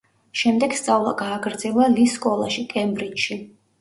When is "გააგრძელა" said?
1.21-1.91